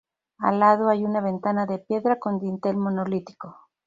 [0.39, 3.55] Al lado hay una ventana de piedra con dintel monolítico.